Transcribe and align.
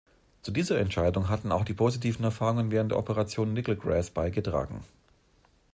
Zu 0.41 0.49
dieser 0.51 0.79
Entscheidung 0.79 1.29
hatten 1.29 1.51
auch 1.51 1.63
die 1.63 1.75
positiven 1.75 2.23
Erfahrungen 2.23 2.71
während 2.71 2.89
der 2.91 2.97
Operation 2.97 3.53
Nickel 3.53 3.75
Grass 3.75 4.09
beigetragen. 4.09 4.83